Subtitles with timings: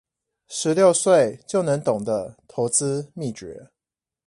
[0.47, 3.69] 十六歲就能懂的投資祕訣